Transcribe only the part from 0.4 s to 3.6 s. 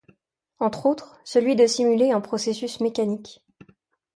Entre autres, celui de simuler un processus mécanique.